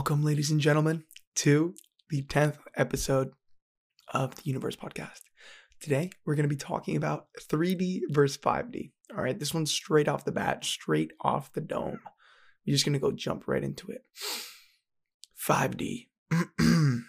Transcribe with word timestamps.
Welcome, 0.00 0.24
ladies 0.24 0.50
and 0.50 0.62
gentlemen, 0.62 1.04
to 1.34 1.74
the 2.08 2.22
10th 2.22 2.56
episode 2.74 3.32
of 4.14 4.34
the 4.34 4.44
Universe 4.44 4.74
Podcast. 4.74 5.20
Today, 5.78 6.10
we're 6.24 6.36
going 6.36 6.48
to 6.48 6.48
be 6.48 6.56
talking 6.56 6.96
about 6.96 7.26
3D 7.38 8.00
versus 8.08 8.38
5D. 8.38 8.92
All 9.14 9.22
right, 9.22 9.38
this 9.38 9.52
one's 9.52 9.70
straight 9.70 10.08
off 10.08 10.24
the 10.24 10.32
bat, 10.32 10.64
straight 10.64 11.12
off 11.20 11.52
the 11.52 11.60
dome. 11.60 11.98
We're 12.66 12.72
just 12.72 12.86
going 12.86 12.94
to 12.94 12.98
go 12.98 13.12
jump 13.12 13.46
right 13.46 13.62
into 13.62 13.90
it. 13.90 14.06
5D. 15.46 16.06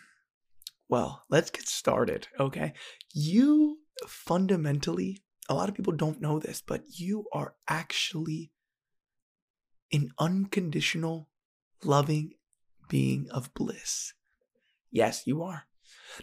well, 0.90 1.24
let's 1.30 1.50
get 1.50 1.70
started, 1.70 2.28
okay? 2.42 2.74
You 3.14 3.78
fundamentally, 4.06 5.24
a 5.48 5.54
lot 5.54 5.70
of 5.70 5.76
people 5.76 5.94
don't 5.94 6.20
know 6.20 6.40
this, 6.40 6.62
but 6.62 6.84
you 6.90 7.24
are 7.32 7.56
actually 7.70 8.52
an 9.94 10.10
unconditional, 10.20 11.30
loving 11.86 12.34
being 12.92 13.30
of 13.32 13.54
bliss. 13.54 14.14
Yes, 14.92 15.24
you 15.26 15.42
are. 15.42 15.64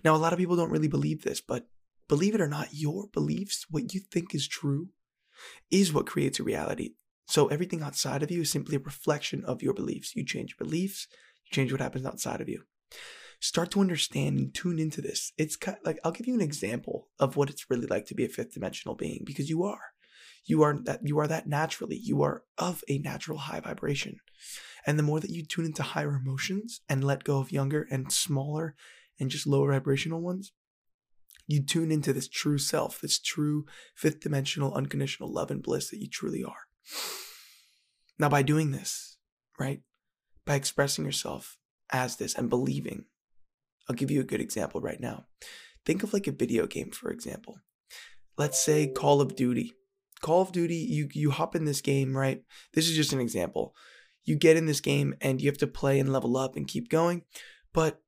Now, 0.05 0.15
a 0.15 0.19
lot 0.19 0.35
of 0.35 0.39
people 0.39 0.55
don't 0.55 0.71
really 0.71 0.87
believe 0.87 1.23
this, 1.23 1.41
but 1.41 1.67
believe 2.09 2.35
it 2.35 2.43
or 2.43 2.47
not, 2.47 2.69
your 2.73 3.07
beliefs, 3.11 3.65
what 3.71 3.95
you 3.95 4.01
think 4.01 4.35
is 4.35 4.47
true, 4.47 4.91
is 5.71 5.95
what 5.95 6.07
creates 6.07 6.39
a 6.39 6.43
reality. 6.43 6.91
So 7.27 7.47
everything 7.47 7.83
outside 7.83 8.23
of 8.23 8.31
you 8.31 8.43
is 8.43 8.51
simply 8.51 8.77
a 8.77 8.81
reflection 8.81 9.47
of 9.47 9.63
your 9.63 9.73
beliefs. 9.73 10.15
You 10.15 10.27
change 10.27 10.51
your 10.59 10.67
beliefs, 10.67 11.09
you 11.47 11.55
change 11.55 11.73
what 11.73 11.81
happens 11.81 12.05
outside 12.05 12.43
of 12.43 12.51
you. 12.51 12.65
Start 13.41 13.71
to 13.71 13.81
understand 13.81 14.39
and 14.39 14.53
tune 14.53 14.79
into 14.79 15.01
this. 15.01 15.33
It's 15.39 15.57
kind 15.57 15.79
of 15.79 15.87
like 15.87 15.99
I'll 16.05 16.13
give 16.13 16.27
you 16.27 16.35
an 16.35 16.43
example 16.43 17.09
of 17.19 17.37
what 17.37 17.49
it's 17.49 17.71
really 17.71 17.87
like 17.87 18.05
to 18.07 18.15
be 18.15 18.27
a 18.27 18.29
fifth 18.29 18.53
dimensional 18.53 18.95
being 18.95 19.23
because 19.25 19.49
you 19.49 19.63
are. 19.65 19.93
You 20.45 20.63
are 20.63 20.79
that 20.85 21.01
you 21.05 21.19
are 21.19 21.29
that 21.29 21.47
naturally. 21.47 21.97
You 21.97 22.23
are 22.23 22.43
of 22.59 22.85
a 22.89 22.99
natural 22.99 23.39
high 23.39 23.61
vibration. 23.61 24.19
And 24.89 24.99
the 24.99 25.03
more 25.03 25.21
that 25.21 25.29
you 25.29 25.45
tune 25.45 25.67
into 25.67 25.83
higher 25.83 26.17
emotions 26.17 26.81
and 26.89 27.05
let 27.05 27.23
go 27.23 27.41
of 27.41 27.53
younger 27.53 27.87
and 27.91 28.11
smaller 28.11 28.75
and 29.21 29.29
just 29.29 29.47
lower 29.47 29.71
vibrational 29.71 30.23
ones, 30.23 30.53
you 31.47 31.63
tune 31.63 31.93
into 31.93 32.15
this 32.15 32.27
true 32.27 32.57
self, 32.57 32.99
this 32.99 33.21
true 33.21 33.67
fifth 33.95 34.21
dimensional 34.21 34.73
unconditional 34.73 35.31
love 35.31 35.51
and 35.51 35.63
bliss 35.63 35.91
that 35.91 36.01
you 36.01 36.09
truly 36.09 36.43
are. 36.43 36.69
Now, 38.19 38.31
by 38.31 38.41
doing 38.41 38.71
this, 38.71 39.19
right, 39.61 39.83
by 40.47 40.55
expressing 40.55 41.05
yourself 41.05 41.59
as 41.93 42.17
this 42.17 42.35
and 42.35 42.49
believing, 42.49 43.05
I'll 43.91 43.97
give 43.97 44.11
you 44.11 44.23
a 44.23 44.25
good 44.25 44.41
example 44.41 44.81
right 44.81 45.01
now. 45.01 45.27
Think 45.85 46.03
of 46.03 46.15
like 46.15 46.27
a 46.27 46.33
video 46.33 46.67
game, 46.67 46.93
for 46.93 47.11
example. 47.11 47.59
Let's 48.39 48.59
say 48.59 48.87
Call 48.87 49.21
of 49.21 49.37
Duty. 49.37 49.75
Call 50.23 50.41
of 50.41 50.53
Duty, 50.53 50.77
you 50.77 51.11
you 51.13 51.31
hop 51.31 51.55
in 51.55 51.67
this 51.67 51.83
game, 51.83 52.17
right? 52.17 52.43
This 52.73 52.89
is 52.89 52.97
just 52.97 53.13
an 53.13 53.21
example. 53.21 53.75
You 54.29 54.37
get 54.37 54.57
in 54.57 54.67
this 54.67 54.81
game 54.81 55.15
and 55.21 55.41
you 55.41 55.49
have 55.49 55.59
to 55.59 55.67
play 55.67 55.99
and 55.99 56.13
level 56.13 56.37
up 56.37 56.55
and 56.55 56.69
keep 56.69 56.91
going, 56.91 57.23
but 57.73 58.03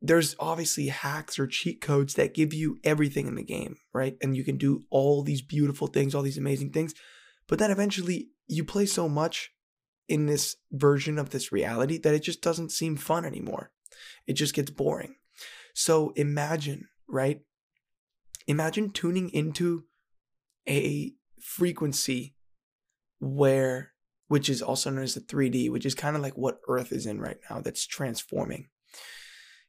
there's 0.00 0.34
obviously 0.40 0.88
hacks 0.88 1.38
or 1.38 1.46
cheat 1.46 1.80
codes 1.80 2.14
that 2.14 2.34
give 2.34 2.52
you 2.52 2.78
everything 2.82 3.28
in 3.28 3.36
the 3.36 3.44
game, 3.44 3.76
right? 3.94 4.16
And 4.20 4.36
you 4.36 4.42
can 4.42 4.56
do 4.56 4.82
all 4.90 5.22
these 5.22 5.40
beautiful 5.40 5.86
things, 5.86 6.14
all 6.14 6.22
these 6.22 6.38
amazing 6.38 6.72
things. 6.72 6.92
But 7.46 7.60
then 7.60 7.70
eventually 7.70 8.30
you 8.48 8.64
play 8.64 8.86
so 8.86 9.08
much 9.08 9.52
in 10.08 10.26
this 10.26 10.56
version 10.72 11.18
of 11.18 11.30
this 11.30 11.52
reality 11.52 11.98
that 11.98 12.14
it 12.14 12.24
just 12.24 12.42
doesn't 12.42 12.72
seem 12.72 12.96
fun 12.96 13.24
anymore. 13.24 13.70
It 14.26 14.32
just 14.32 14.54
gets 14.54 14.70
boring. 14.70 15.14
So 15.74 16.12
imagine, 16.16 16.88
right? 17.08 17.42
Imagine 18.48 18.90
tuning 18.90 19.30
into 19.30 19.84
a 20.68 21.12
frequency 21.40 22.34
where, 23.20 23.91
which 24.32 24.48
is 24.48 24.62
also 24.62 24.90
known 24.90 25.04
as 25.04 25.14
the 25.14 25.20
3D, 25.20 25.70
which 25.70 25.86
is 25.86 25.94
kind 25.94 26.16
of 26.16 26.22
like 26.22 26.36
what 26.36 26.60
Earth 26.66 26.90
is 26.90 27.06
in 27.06 27.20
right 27.20 27.38
now, 27.50 27.60
that's 27.60 27.86
transforming 27.86 28.68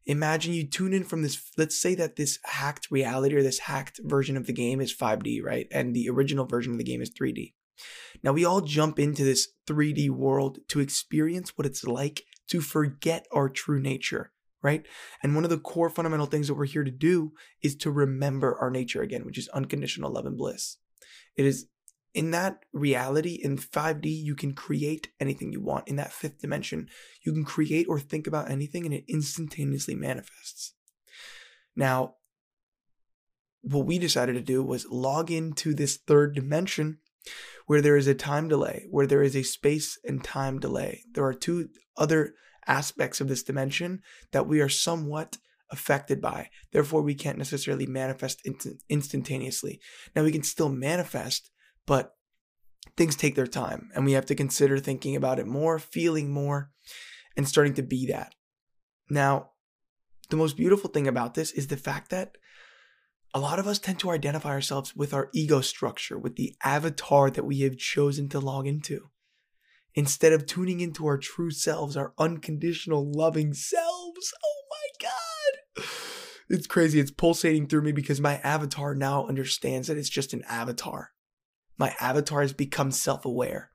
imagine 0.05 0.53
you 0.53 0.67
tune 0.67 0.93
in 0.93 1.03
from 1.03 1.21
this 1.21 1.51
let's 1.57 1.79
say 1.79 1.95
that 1.95 2.15
this 2.15 2.39
hacked 2.43 2.91
reality 2.91 3.35
or 3.35 3.43
this 3.43 3.59
hacked 3.59 3.99
version 4.03 4.35
of 4.35 4.47
the 4.47 4.53
game 4.53 4.81
is 4.81 4.95
5D, 4.95 5.43
right? 5.43 5.67
And 5.71 5.93
the 5.93 6.09
original 6.09 6.45
version 6.45 6.73
of 6.73 6.77
the 6.77 6.83
game 6.83 7.01
is 7.01 7.11
3D. 7.11 7.53
Now 8.21 8.33
we 8.33 8.45
all 8.45 8.61
jump 8.61 8.99
into 8.99 9.23
this 9.23 9.47
3D 9.67 10.09
world 10.09 10.59
to 10.69 10.79
experience 10.79 11.57
what 11.57 11.65
it's 11.65 11.83
like 11.83 12.23
to 12.49 12.61
forget 12.61 13.25
our 13.31 13.49
true 13.49 13.79
nature, 13.79 14.31
right? 14.61 14.85
And 15.21 15.35
one 15.35 15.43
of 15.43 15.49
the 15.49 15.57
core 15.57 15.89
fundamental 15.89 16.27
things 16.27 16.47
that 16.47 16.55
we're 16.55 16.65
here 16.65 16.83
to 16.83 16.91
do 16.91 17.33
is 17.61 17.75
to 17.77 17.91
remember 17.91 18.57
our 18.59 18.69
nature 18.69 19.01
again, 19.01 19.25
which 19.25 19.37
is 19.37 19.47
unconditional 19.49 20.11
love 20.11 20.25
and 20.25 20.37
bliss. 20.37 20.77
It 21.35 21.45
is 21.45 21.67
in 22.13 22.31
that 22.31 22.65
reality 22.71 23.39
in 23.41 23.57
5D, 23.57 24.05
you 24.05 24.35
can 24.35 24.53
create 24.53 25.09
anything 25.19 25.51
you 25.51 25.61
want. 25.61 25.87
In 25.87 25.95
that 25.95 26.13
fifth 26.13 26.41
dimension, 26.41 26.87
you 27.25 27.33
can 27.33 27.43
create 27.43 27.87
or 27.89 27.99
think 27.99 28.27
about 28.27 28.51
anything 28.51 28.85
and 28.85 28.93
it 28.93 29.05
instantaneously 29.07 29.95
manifests. 29.95 30.73
Now, 31.75 32.15
what 33.61 33.85
we 33.85 33.97
decided 33.97 34.33
to 34.33 34.41
do 34.41 34.61
was 34.61 34.85
log 34.89 35.31
into 35.31 35.73
this 35.73 35.97
third 35.97 36.35
dimension 36.35 36.99
where 37.65 37.81
there 37.81 37.95
is 37.95 38.07
a 38.07 38.13
time 38.13 38.47
delay, 38.47 38.85
where 38.91 39.07
there 39.07 39.23
is 39.23 39.35
a 39.35 39.43
space 39.43 39.97
and 40.03 40.23
time 40.23 40.59
delay. 40.59 41.03
There 41.13 41.25
are 41.25 41.33
two 41.33 41.69
other 41.97 42.33
aspects 42.67 43.21
of 43.21 43.27
this 43.27 43.41
dimension 43.41 44.01
that 44.31 44.47
we 44.47 44.59
are 44.61 44.69
somewhat 44.69 45.37
affected 45.69 46.21
by. 46.21 46.49
Therefore, 46.71 47.01
we 47.01 47.15
can't 47.15 47.37
necessarily 47.37 47.87
manifest 47.87 48.45
instantaneously. 48.89 49.79
Now, 50.15 50.23
we 50.23 50.31
can 50.31 50.43
still 50.43 50.69
manifest, 50.69 51.49
but 51.85 52.15
things 52.95 53.15
take 53.15 53.35
their 53.35 53.47
time 53.47 53.89
and 53.95 54.05
we 54.05 54.13
have 54.13 54.25
to 54.27 54.35
consider 54.35 54.77
thinking 54.77 55.15
about 55.15 55.39
it 55.39 55.47
more, 55.47 55.79
feeling 55.79 56.31
more, 56.31 56.71
and 57.35 57.47
starting 57.47 57.73
to 57.73 57.83
be 57.83 58.05
that. 58.07 58.35
Now, 59.09 59.51
the 60.29 60.37
most 60.37 60.57
beautiful 60.57 60.89
thing 60.89 61.07
about 61.07 61.33
this 61.33 61.51
is 61.51 61.67
the 61.67 61.77
fact 61.77 62.09
that 62.11 62.37
a 63.33 63.39
lot 63.39 63.59
of 63.59 63.67
us 63.67 63.79
tend 63.79 63.99
to 63.99 64.11
identify 64.11 64.49
ourselves 64.49 64.95
with 64.95 65.13
our 65.13 65.29
ego 65.33 65.61
structure, 65.61 66.17
with 66.17 66.35
the 66.35 66.55
avatar 66.63 67.31
that 67.31 67.45
we 67.45 67.61
have 67.61 67.77
chosen 67.77 68.29
to 68.29 68.39
log 68.39 68.67
into, 68.67 69.09
instead 69.95 70.33
of 70.33 70.45
tuning 70.45 70.79
into 70.79 71.07
our 71.07 71.17
true 71.17 71.51
selves, 71.51 71.97
our 71.97 72.13
unconditional 72.19 73.11
loving 73.11 73.53
selves. 73.53 74.33
Oh 74.45 74.61
my 74.69 75.07
God. 75.07 75.85
It's 76.49 76.67
crazy. 76.67 76.99
It's 76.99 77.11
pulsating 77.11 77.67
through 77.67 77.81
me 77.81 77.91
because 77.91 78.21
my 78.21 78.37
avatar 78.37 78.93
now 78.93 79.25
understands 79.27 79.87
that 79.87 79.97
it's 79.97 80.09
just 80.09 80.33
an 80.33 80.43
avatar. 80.47 81.09
My 81.77 81.95
avatar 81.99 82.41
has 82.41 82.53
become 82.53 82.91
self 82.91 83.25
aware. 83.25 83.71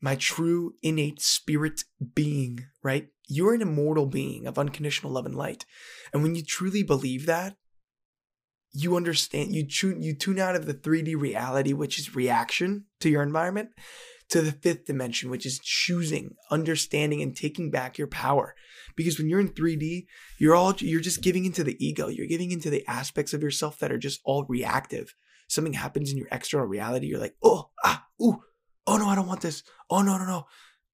My 0.00 0.14
true 0.14 0.74
innate 0.82 1.20
spirit 1.20 1.82
being, 2.14 2.66
right? 2.82 3.08
You're 3.28 3.54
an 3.54 3.62
immortal 3.62 4.06
being 4.06 4.46
of 4.46 4.58
unconditional 4.58 5.12
love 5.12 5.26
and 5.26 5.34
light. 5.34 5.64
And 6.12 6.22
when 6.22 6.34
you 6.34 6.44
truly 6.44 6.82
believe 6.82 7.26
that, 7.26 7.56
you 8.72 8.94
understand, 8.94 9.54
you 9.54 9.66
tune, 9.66 10.02
you 10.02 10.14
tune 10.14 10.38
out 10.38 10.54
of 10.54 10.66
the 10.66 10.74
3D 10.74 11.18
reality, 11.18 11.72
which 11.72 11.98
is 11.98 12.14
reaction 12.14 12.84
to 13.00 13.08
your 13.08 13.22
environment, 13.22 13.70
to 14.28 14.42
the 14.42 14.52
fifth 14.52 14.84
dimension, 14.84 15.30
which 15.30 15.46
is 15.46 15.58
choosing, 15.60 16.34
understanding, 16.50 17.22
and 17.22 17.34
taking 17.34 17.70
back 17.70 17.96
your 17.96 18.06
power. 18.06 18.54
Because 18.94 19.18
when 19.18 19.28
you're 19.28 19.40
in 19.40 19.48
3D, 19.48 20.06
you're 20.38 20.54
all 20.54 20.74
you're 20.78 21.00
just 21.00 21.22
giving 21.22 21.46
into 21.46 21.64
the 21.64 21.76
ego. 21.84 22.08
You're 22.08 22.26
giving 22.26 22.50
into 22.50 22.68
the 22.68 22.86
aspects 22.86 23.32
of 23.32 23.42
yourself 23.42 23.78
that 23.78 23.92
are 23.92 23.98
just 23.98 24.20
all 24.24 24.44
reactive 24.46 25.14
something 25.48 25.72
happens 25.72 26.10
in 26.10 26.18
your 26.18 26.28
external 26.30 26.66
reality, 26.66 27.06
you're 27.06 27.20
like, 27.20 27.36
oh, 27.42 27.70
ah, 27.84 28.06
ooh, 28.20 28.42
oh 28.86 28.96
no, 28.96 29.06
I 29.06 29.14
don't 29.14 29.26
want 29.26 29.40
this. 29.40 29.62
Oh 29.90 30.02
no, 30.02 30.18
no, 30.18 30.24
no. 30.24 30.46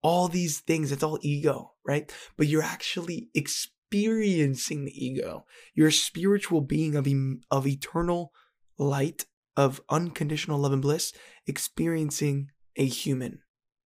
All 0.02 0.28
these 0.28 0.60
things, 0.60 0.90
it's 0.90 1.02
all 1.02 1.18
ego, 1.22 1.74
right? 1.86 2.12
But 2.36 2.48
you're 2.48 2.62
actually 2.62 3.30
experiencing 3.34 4.84
the 4.84 5.06
ego. 5.06 5.46
You're 5.74 5.88
a 5.88 5.92
spiritual 5.92 6.60
being 6.60 6.96
of, 6.96 7.06
of 7.50 7.66
eternal 7.66 8.32
light, 8.78 9.26
of 9.56 9.81
unconditional 9.88 10.58
love 10.58 10.72
and 10.72 10.82
bliss, 10.82 11.12
experiencing 11.46 12.50
a 12.76 12.87
human 12.87 13.40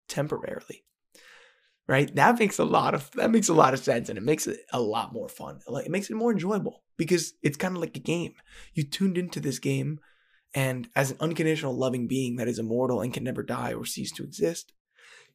temporarily 0.07 0.85
right 1.87 2.15
that 2.15 2.39
makes 2.39 2.59
a 2.59 2.63
lot 2.63 2.93
of 2.93 3.11
that 3.11 3.31
makes 3.31 3.49
a 3.49 3.53
lot 3.53 3.73
of 3.73 3.79
sense 3.79 4.09
and 4.09 4.17
it 4.17 4.23
makes 4.23 4.47
it 4.47 4.59
a 4.71 4.79
lot 4.79 5.13
more 5.13 5.29
fun 5.29 5.59
like 5.67 5.85
it 5.85 5.91
makes 5.91 6.09
it 6.09 6.15
more 6.15 6.31
enjoyable 6.31 6.83
because 6.97 7.33
it's 7.43 7.57
kind 7.57 7.75
of 7.75 7.81
like 7.81 7.95
a 7.95 8.01
game 8.01 8.33
you 8.73 8.83
tuned 8.83 9.17
into 9.17 9.39
this 9.39 9.59
game 9.59 9.99
and 10.55 10.87
as 10.95 11.11
an 11.11 11.17
unconditional 11.19 11.77
loving 11.77 12.07
being 12.07 12.37
that 12.37 12.47
is 12.47 12.57
immortal 12.57 13.01
and 13.01 13.13
can 13.13 13.25
never 13.25 13.43
die 13.43 13.73
or 13.73 13.85
cease 13.85 14.11
to 14.13 14.23
exist, 14.23 14.71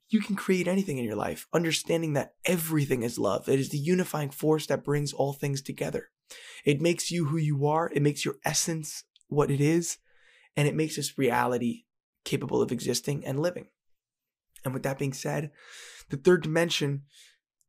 you 0.09 0.21
can 0.21 0.35
create 0.35 0.67
anything 0.67 0.99
in 0.99 1.05
your 1.05 1.15
life, 1.15 1.47
understanding 1.53 2.15
that 2.15 2.33
everything 2.47 3.03
is 3.03 3.19
love. 3.19 3.49
It 3.49 3.61
is 3.61 3.69
the 3.69 3.79
unifying 3.79 4.31
force 4.31 4.67
that 4.67 4.83
brings 4.83 5.13
all 5.13 5.35
things 5.35 5.61
together. 5.61 6.09
It 6.65 6.81
makes 6.81 7.11
you 7.11 7.27
who 7.27 7.37
you 7.37 7.67
are, 7.67 7.91
it 7.95 8.03
makes 8.03 8.25
your 8.25 8.37
essence 8.45 9.05
what 9.29 9.51
it 9.51 9.61
is, 9.61 9.99
and 10.57 10.67
it 10.67 10.75
makes 10.75 10.97
this 10.97 11.19
reality 11.19 11.85
capable 12.25 12.63
of 12.63 12.73
existing 12.73 13.25
and 13.25 13.41
living. 13.41 13.67
And 14.65 14.73
with 14.75 14.83
that 14.85 14.99
being 14.99 15.13
said, 15.13 15.51
the 16.09 16.17
third 16.17 16.43
dimension, 16.43 17.03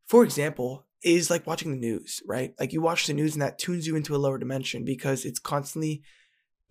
for 0.07 0.24
example, 0.24 0.88
is 1.03 1.30
like 1.30 1.48
watching 1.48 1.71
the 1.71 1.77
news, 1.77 2.21
right? 2.25 2.53
Like 2.59 2.74
you 2.74 2.81
watch 2.81 3.07
the 3.07 3.13
news 3.13 3.33
and 3.33 3.42
that 3.42 3.59
tunes 3.59 3.88
you 3.88 3.95
into 3.95 4.15
a 4.15 4.18
lower 4.18 4.38
dimension 4.38 4.86
because 4.86 5.25
it's 5.25 5.39
constantly 5.39 6.03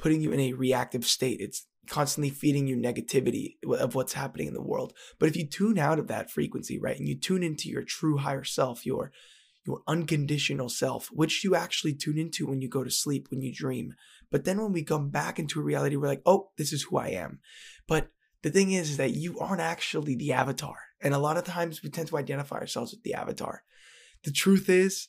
putting 0.00 0.22
you 0.22 0.32
in 0.32 0.40
a 0.40 0.54
reactive 0.54 1.04
state. 1.04 1.40
It's 1.40 1.66
constantly 1.88 2.30
feeding 2.30 2.66
you 2.66 2.76
negativity 2.76 3.56
of 3.78 3.94
what's 3.94 4.14
happening 4.14 4.46
in 4.46 4.54
the 4.54 4.62
world. 4.62 4.94
But 5.18 5.28
if 5.28 5.36
you 5.36 5.46
tune 5.46 5.78
out 5.78 5.98
of 5.98 6.08
that 6.08 6.30
frequency, 6.30 6.78
right, 6.78 6.98
and 6.98 7.06
you 7.06 7.18
tune 7.18 7.42
into 7.42 7.68
your 7.68 7.82
true 7.82 8.16
higher 8.16 8.44
self, 8.44 8.86
your 8.86 9.12
your 9.66 9.82
unconditional 9.86 10.70
self, 10.70 11.08
which 11.12 11.44
you 11.44 11.54
actually 11.54 11.92
tune 11.92 12.16
into 12.16 12.46
when 12.46 12.62
you 12.62 12.68
go 12.68 12.82
to 12.82 12.90
sleep, 12.90 13.28
when 13.30 13.42
you 13.42 13.52
dream. 13.52 13.92
But 14.30 14.44
then 14.44 14.58
when 14.58 14.72
we 14.72 14.82
come 14.82 15.10
back 15.10 15.38
into 15.38 15.60
a 15.60 15.62
reality, 15.62 15.96
we're 15.96 16.08
like, 16.08 16.22
oh, 16.24 16.48
this 16.56 16.72
is 16.72 16.84
who 16.84 16.96
I 16.96 17.08
am. 17.08 17.40
But 17.86 18.08
the 18.42 18.50
thing 18.50 18.72
is, 18.72 18.92
is 18.92 18.96
that 18.96 19.10
you 19.10 19.38
aren't 19.38 19.60
actually 19.60 20.16
the 20.16 20.32
avatar. 20.32 20.76
And 21.02 21.12
a 21.12 21.18
lot 21.18 21.36
of 21.36 21.44
times 21.44 21.82
we 21.82 21.90
tend 21.90 22.08
to 22.08 22.16
identify 22.16 22.56
ourselves 22.56 22.92
with 22.92 23.02
the 23.02 23.12
avatar. 23.12 23.62
The 24.24 24.32
truth 24.32 24.70
is, 24.70 25.08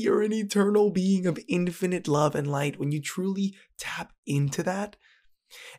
you're 0.00 0.22
an 0.22 0.32
eternal 0.32 0.90
being 0.90 1.26
of 1.26 1.38
infinite 1.48 2.08
love 2.08 2.34
and 2.34 2.50
light. 2.50 2.78
When 2.78 2.92
you 2.92 3.00
truly 3.00 3.54
tap 3.78 4.12
into 4.26 4.62
that 4.62 4.96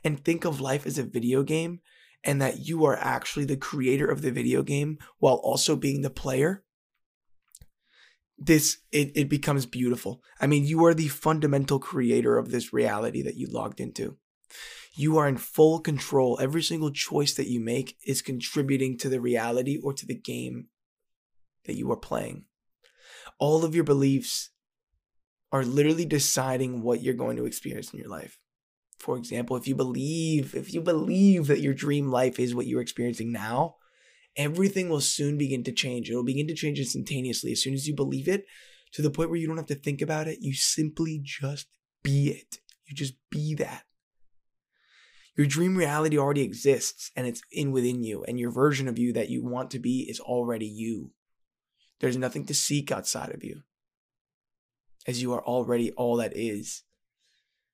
and 0.04 0.24
think 0.24 0.46
of 0.46 0.62
life 0.62 0.86
as 0.86 0.98
a 0.98 1.04
video 1.04 1.44
game, 1.44 1.80
and 2.24 2.42
that 2.42 2.60
you 2.60 2.86
are 2.86 2.98
actually 2.98 3.46
the 3.46 3.58
creator 3.58 4.08
of 4.08 4.22
the 4.22 4.32
video 4.32 4.62
game 4.62 5.00
while 5.18 5.42
also 5.44 5.76
being 5.76 6.02
the 6.02 6.10
player 6.10 6.64
this 8.42 8.80
it, 8.92 9.12
it 9.16 9.30
becomes 9.30 9.66
beautiful. 9.68 10.24
I 10.40 10.48
mean 10.48 10.66
you 10.66 10.84
are 10.86 10.96
the 10.96 11.10
fundamental 11.10 11.80
creator 11.80 12.38
of 12.38 12.50
this 12.50 12.74
reality 12.74 13.22
that 13.22 13.36
you 13.36 13.48
logged 13.48 13.80
into. 13.80 14.18
You 14.94 15.18
are 15.18 15.28
in 15.28 15.38
full 15.38 15.80
control. 15.80 16.40
Every 16.42 16.64
single 16.64 16.92
choice 16.92 17.36
that 17.36 17.48
you 17.48 17.60
make 17.60 17.98
is 18.06 18.22
contributing 18.22 18.98
to 18.98 19.10
the 19.10 19.22
reality 19.22 19.80
or 19.82 19.94
to 19.94 20.06
the 20.06 20.18
game 20.18 20.68
that 21.66 21.76
you 21.76 21.90
are 21.92 21.98
playing 21.98 22.46
all 23.42 23.66
of 23.66 23.76
your 23.76 23.84
beliefs 23.84 24.52
are 25.52 25.66
literally 25.66 26.06
deciding 26.06 26.82
what 26.82 27.02
you're 27.02 27.14
going 27.14 27.36
to 27.36 27.46
experience 27.46 27.92
in 27.92 28.00
your 28.00 28.08
life 28.08 28.40
for 29.02 29.18
example, 29.18 29.58
if 29.58 29.68
you 29.68 29.76
believe, 29.76 30.54
if 30.56 30.74
you 30.74 30.80
believe 30.80 31.48
that 31.48 31.60
your 31.60 31.74
dream 31.74 32.10
life 32.10 32.40
is 32.40 32.54
what 32.54 32.68
you're 32.68 32.82
experiencing 32.82 33.32
now, 33.32 33.78
everything 34.38 34.90
will 34.90 35.02
soon 35.02 35.38
begin 35.38 35.64
to 35.64 35.72
change. 35.72 36.10
It'll 36.10 36.24
begin 36.24 36.48
to 36.48 36.54
change 36.54 36.80
instantaneously 36.80 37.52
as 37.52 37.64
soon 37.64 37.74
as 37.74 37.88
you 37.88 37.96
believe 37.96 38.28
it 38.28 38.46
to 38.94 39.02
the 39.02 39.10
point 39.10 39.30
where 39.30 39.40
you 39.40 39.48
don't 39.48 39.58
have 39.58 39.66
to 39.68 39.76
think 39.76 40.02
about 40.02 40.28
it. 40.28 40.40
You 40.42 40.54
simply 40.54 41.20
just 41.24 41.68
be 42.04 42.30
it. 42.30 42.60
You 42.86 42.96
just 42.96 43.16
be 43.32 43.56
that. 43.56 43.84
Your 45.36 45.48
dream 45.48 45.76
reality 45.76 46.18
already 46.18 46.44
exists 46.44 47.10
and 47.16 47.26
it's 47.26 47.42
in 47.52 47.72
within 47.72 48.04
you, 48.04 48.24
and 48.26 48.40
your 48.40 48.52
version 48.52 48.88
of 48.88 49.00
you 49.00 49.14
that 49.14 49.30
you 49.30 49.44
want 49.44 49.72
to 49.72 49.80
be 49.80 50.06
is 50.08 50.20
already 50.20 50.68
you. 50.68 51.12
There's 52.02 52.18
nothing 52.18 52.46
to 52.48 52.56
seek 52.56 52.92
outside 52.92 53.30
of 53.30 53.44
you, 53.44 53.62
as 55.08 55.22
you 55.22 55.32
are 55.34 55.46
already 55.46 55.92
all 55.92 56.18
that 56.18 56.36
is. 56.36 56.84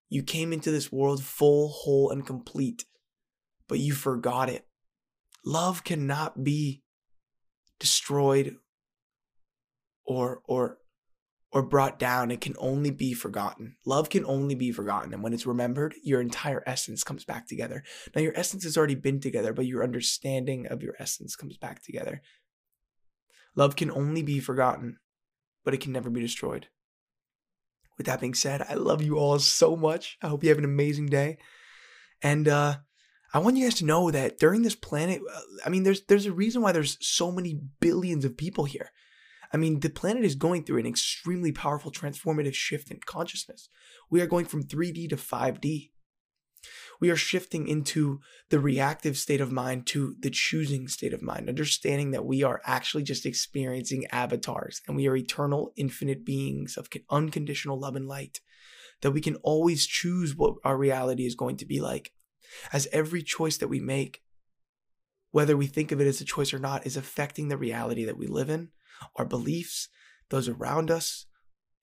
You 0.10 0.22
came 0.22 0.52
into 0.52 0.70
this 0.70 0.92
world 0.92 1.24
full, 1.24 1.70
whole, 1.70 2.12
and 2.12 2.26
complete, 2.26 2.86
but 3.70 3.80
you 3.80 3.94
forgot 3.94 4.50
it. 4.50 4.68
Love 5.46 5.86
cannot 5.86 6.44
be 6.44 6.84
destroyed 7.80 8.58
or 10.06 10.42
or 10.46 10.80
or 11.52 11.62
brought 11.62 11.98
down 11.98 12.32
it 12.32 12.42
can 12.42 12.56
only 12.60 12.92
be 12.92 13.14
forgotten 13.14 13.76
love 13.86 14.10
can 14.10 14.26
only 14.26 14.56
be 14.56 14.72
forgotten 14.72 15.14
and 15.14 15.22
when 15.24 15.34
it's 15.34 15.46
remembered 15.46 15.94
your 16.04 16.20
entire 16.20 16.64
essence 16.66 17.04
comes 17.04 17.24
back 17.24 17.48
together 17.48 17.84
now 18.16 18.22
your 18.22 18.38
essence 18.38 18.64
has 18.64 18.78
already 18.78 18.96
been 18.96 19.20
together 19.20 19.54
but 19.54 19.66
your 19.66 19.84
understanding 19.84 20.66
of 20.68 20.82
your 20.82 20.96
essence 21.00 21.36
comes 21.36 21.58
back 21.58 21.84
together 21.84 22.22
love 23.58 23.76
can 23.76 23.92
only 23.92 24.24
be 24.24 24.40
forgotten 24.40 24.98
but 25.66 25.74
it 25.74 25.82
can 25.82 25.92
never 25.92 26.10
be 26.10 26.22
destroyed 26.22 26.68
with 27.98 28.06
that 28.06 28.22
being 28.22 28.34
said, 28.34 28.66
I 28.70 28.76
love 28.76 29.02
you 29.02 29.18
all 29.18 29.40
so 29.40 29.76
much. 29.76 30.18
I 30.22 30.28
hope 30.28 30.44
you 30.44 30.50
have 30.50 30.60
an 30.60 30.66
amazing 30.66 31.08
day. 31.08 31.38
And 32.22 32.48
uh, 32.48 32.78
I 33.34 33.40
want 33.40 33.58
you 33.58 33.66
guys 33.66 33.76
to 33.76 33.86
know 33.86 34.12
that 34.12 34.40
during 34.40 34.62
this 34.62 34.76
planet, 34.76 35.22
uh, 35.32 35.40
I 35.66 35.70
mean, 35.70 35.84
there's 35.84 36.04
there's 36.06 36.26
a 36.26 36.32
reason 36.32 36.62
why 36.62 36.72
there's 36.72 36.98
so 37.06 37.32
many 37.32 37.60
billions 37.80 38.24
of 38.24 38.38
people 38.38 38.66
here. 38.66 38.92
I 39.54 39.58
mean, 39.58 39.80
the 39.80 39.90
planet 39.90 40.26
is 40.26 40.36
going 40.36 40.64
through 40.64 40.80
an 40.80 40.86
extremely 40.86 41.52
powerful 41.52 41.92
transformative 41.92 42.54
shift 42.54 42.92
in 42.92 43.00
consciousness. 43.06 43.70
We 44.10 44.22
are 44.22 44.28
going 44.28 44.46
from 44.46 44.64
3D 44.64 45.10
to 45.10 45.16
5D 45.16 45.92
we 47.00 47.10
are 47.10 47.16
shifting 47.16 47.68
into 47.68 48.20
the 48.50 48.60
reactive 48.60 49.18
state 49.18 49.42
of 49.42 49.52
mind 49.52 49.86
to 49.88 50.16
the 50.20 50.30
choosing 50.30 50.88
state 50.88 51.14
of 51.14 51.22
mind, 51.22 51.50
understanding 51.50 52.12
that 52.12 52.26
we 52.26 52.44
are 52.44 52.62
actually 52.66 53.04
just 53.04 53.26
experiencing 53.26 54.06
avatars 54.12 54.82
and 54.88 54.96
we 54.96 55.08
are 55.08 55.16
eternal, 55.16 55.74
infinite 55.76 56.26
beings 56.26 56.78
of 56.78 56.90
unconditional 57.10 57.80
love 57.80 57.96
and 57.96 58.08
light, 58.08 58.40
that 59.02 59.12
we 59.12 59.22
can 59.22 59.36
always 59.38 59.86
choose 59.86 60.36
what 60.36 60.56
our 60.64 60.78
reality 60.78 61.26
is 61.26 61.36
going 61.36 61.58
to 61.58 61.66
be 61.66 61.80
like. 61.80 62.14
As 62.74 62.88
every 62.92 63.22
choice 63.22 63.58
that 63.58 63.68
we 63.68 63.80
make, 63.80 64.24
whether 65.32 65.58
we 65.58 65.68
think 65.68 65.92
of 65.92 66.02
it 66.02 66.08
as 66.08 66.22
a 66.22 66.26
choice 66.26 66.54
or 66.54 66.60
not, 66.60 66.86
is 66.86 66.98
affecting 66.98 67.50
the 67.50 67.58
reality 67.58 68.06
that 68.06 68.18
we 68.18 68.26
live 68.26 68.50
in, 68.50 68.70
our 69.18 69.26
beliefs, 69.26 69.90
those 70.30 70.48
around 70.48 70.90
us, 70.90 71.26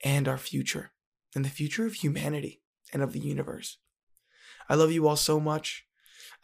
and 0.03 0.27
our 0.27 0.39
future, 0.39 0.93
and 1.35 1.45
the 1.45 1.51
future 1.51 1.87
of 1.87 1.95
humanity 1.95 2.63
and 2.93 3.03
of 3.03 3.13
the 3.13 3.21
universe. 3.21 3.79
I 4.69 4.75
love 4.75 4.93
you 4.93 5.07
all 5.07 5.17
so 5.17 5.41
much. 5.41 5.85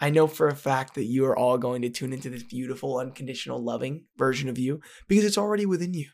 I 0.01 0.11
know 0.11 0.27
for 0.27 0.49
a 0.49 0.57
fact 0.57 0.95
that 0.95 1.05
you 1.05 1.27
are 1.27 1.37
all 1.37 1.59
going 1.59 1.83
to 1.83 1.91
tune 1.91 2.13
into 2.13 2.31
this 2.31 2.43
beautiful, 2.43 2.99
unconditional, 2.99 3.63
loving 3.63 4.05
version 4.17 4.49
of 4.49 4.59
you 4.59 4.81
because 5.09 5.25
it's 5.25 5.39
already 5.39 5.67
within 5.67 5.93
you. 5.93 6.09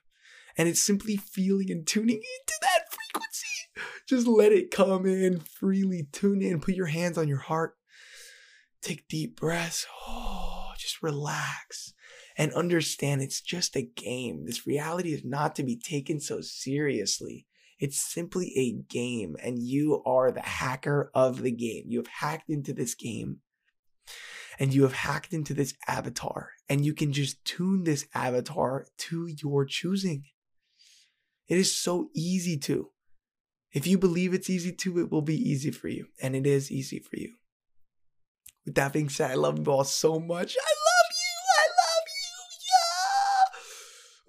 And 0.59 0.69
it's 0.69 0.81
simply 0.81 1.17
feeling 1.17 1.71
and 1.71 1.87
tuning 1.87 2.17
into 2.17 2.55
that 2.63 2.85
frequency. 2.91 3.47
Just 4.09 4.27
let 4.27 4.53
it 4.53 4.71
come 4.71 5.07
in 5.07 5.41
freely. 5.41 6.09
Tune 6.13 6.43
in. 6.43 6.61
Put 6.61 6.75
your 6.75 6.87
hands 6.87 7.19
on 7.19 7.29
your 7.29 7.39
heart. 7.39 7.75
Take 8.83 9.09
deep 9.09 9.39
breaths. 9.39 9.87
Oh, 10.07 10.71
just 10.79 11.03
relax 11.03 11.93
and 12.37 12.53
understand 12.53 13.23
it's 13.23 13.41
just 13.41 13.77
a 13.77 13.83
game. 13.83 14.47
This 14.47 14.67
reality 14.67 15.13
is 15.13 15.25
not 15.25 15.55
to 15.57 15.63
be 15.63 15.77
taken 15.77 16.21
so 16.21 16.41
seriously. 16.41 17.47
It's 17.79 18.01
simply 18.01 18.53
a 18.57 18.73
game, 18.73 19.37
and 19.43 19.59
you 19.59 20.03
are 20.07 20.33
the 20.33 20.41
hacker 20.41 21.11
of 21.15 21.43
the 21.43 21.51
game. 21.51 21.85
You 21.89 21.99
have 21.99 22.07
hacked 22.07 22.49
into 22.49 22.73
this 22.73 22.95
game, 22.95 23.41
and 24.59 24.73
you 24.73 24.83
have 24.83 24.95
hacked 24.95 25.35
into 25.35 25.53
this 25.53 25.75
avatar, 25.87 26.53
and 26.69 26.85
you 26.85 26.95
can 26.95 27.13
just 27.13 27.45
tune 27.45 27.85
this 27.85 28.07
avatar 28.15 28.87
to 28.99 29.27
your 29.27 29.67
choosing. 29.67 30.25
It 31.49 31.59
is 31.59 31.77
so 31.77 32.09
easy 32.15 32.57
to. 32.61 32.91
If 33.73 33.87
you 33.87 33.99
believe 33.99 34.33
it's 34.33 34.49
easy 34.49 34.73
to, 34.73 34.99
it 35.01 35.11
will 35.11 35.23
be 35.23 35.37
easy 35.37 35.71
for 35.71 35.89
you, 35.89 36.07
and 36.23 36.35
it 36.35 36.47
is 36.47 36.73
easy 36.73 36.99
for 36.99 37.17
you. 37.17 37.35
With 38.65 38.75
that 38.77 38.95
being 38.95 39.11
said, 39.11 39.31
I 39.31 39.35
love 39.35 39.59
you 39.59 39.71
all 39.71 39.85
so 39.85 40.19
much. 40.19 40.57
I 40.59 40.75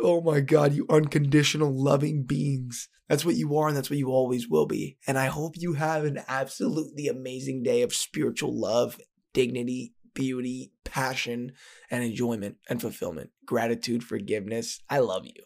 Oh 0.10 0.22
my 0.22 0.40
God, 0.40 0.74
you 0.74 0.86
unconditional 0.90 1.70
loving 1.70 2.24
beings. 2.24 2.88
That's 3.10 3.26
what 3.26 3.36
you 3.36 3.58
are, 3.58 3.68
and 3.68 3.76
that's 3.76 3.90
what 3.90 4.00
you 4.00 4.08
always 4.08 4.48
will 4.48 4.66
be. 4.66 4.96
And 5.06 5.18
I 5.18 5.26
hope 5.26 5.58
you 5.58 5.74
have 5.74 6.06
an 6.06 6.22
absolutely 6.30 7.10
amazing 7.10 7.62
day 7.62 7.82
of 7.82 7.94
spiritual 7.94 8.58
love, 8.58 9.02
dignity, 9.34 9.96
beauty, 10.14 10.72
passion, 10.86 11.52
and 11.92 12.06
enjoyment 12.06 12.56
and 12.70 12.80
fulfillment. 12.80 13.32
Gratitude, 13.46 14.02
forgiveness. 14.02 14.80
I 14.90 15.00
love 15.00 15.26
you. 15.26 15.44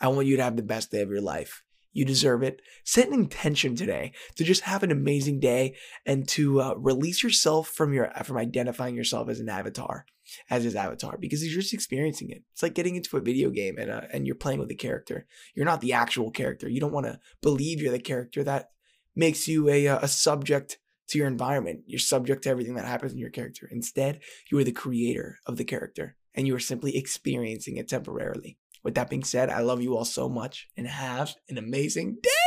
I 0.00 0.08
want 0.08 0.26
you 0.26 0.36
to 0.36 0.42
have 0.42 0.56
the 0.56 0.64
best 0.64 0.90
day 0.90 1.02
of 1.02 1.10
your 1.10 1.20
life. 1.20 1.62
You 1.92 2.04
deserve 2.04 2.42
it. 2.42 2.60
Set 2.84 3.06
an 3.06 3.14
intention 3.14 3.76
today 3.76 4.14
to 4.34 4.42
just 4.42 4.62
have 4.62 4.82
an 4.82 4.90
amazing 4.90 5.38
day 5.38 5.76
and 6.04 6.26
to 6.30 6.60
uh, 6.60 6.74
release 6.74 7.22
yourself 7.22 7.68
from 7.68 7.92
your 7.92 8.10
from 8.24 8.36
identifying 8.36 8.96
yourself 8.96 9.28
as 9.28 9.38
an 9.38 9.48
avatar, 9.48 10.06
as 10.50 10.64
his 10.64 10.76
avatar, 10.76 11.16
because 11.18 11.44
you're 11.44 11.60
just 11.60 11.74
experiencing 11.74 12.30
it. 12.30 12.42
It's 12.52 12.62
like 12.62 12.74
getting 12.74 12.96
into 12.96 13.16
a 13.16 13.20
video 13.20 13.50
game 13.50 13.76
and 13.78 13.90
uh, 13.90 14.02
and 14.12 14.26
you're 14.26 14.36
playing 14.36 14.60
with 14.60 14.70
a 14.70 14.74
character. 14.74 15.26
You're 15.54 15.66
not 15.66 15.80
the 15.80 15.92
actual 15.92 16.30
character. 16.30 16.68
You 16.68 16.80
don't 16.80 16.92
want 16.92 17.06
to 17.06 17.18
believe 17.40 17.80
you're 17.80 17.92
the 17.92 17.98
character. 17.98 18.42
That 18.44 18.70
makes 19.14 19.48
you 19.48 19.68
a 19.68 19.88
uh, 19.88 19.98
a 20.02 20.08
subject 20.08 20.78
to 21.08 21.18
your 21.18 21.26
environment. 21.26 21.80
You're 21.86 21.98
subject 21.98 22.44
to 22.44 22.50
everything 22.50 22.74
that 22.74 22.86
happens 22.86 23.12
in 23.12 23.18
your 23.18 23.30
character. 23.30 23.68
Instead, 23.70 24.20
you 24.50 24.58
are 24.58 24.64
the 24.64 24.72
creator 24.72 25.38
of 25.46 25.56
the 25.56 25.64
character, 25.64 26.16
and 26.34 26.46
you 26.46 26.54
are 26.54 26.60
simply 26.60 26.96
experiencing 26.96 27.76
it 27.76 27.88
temporarily. 27.88 28.58
With 28.82 28.94
that 28.94 29.10
being 29.10 29.24
said, 29.24 29.48
I 29.48 29.60
love 29.60 29.80
you 29.80 29.96
all 29.96 30.04
so 30.04 30.28
much 30.28 30.68
and 30.76 30.86
have 30.86 31.34
an 31.48 31.56
amazing 31.58 32.18
day. 32.22 32.41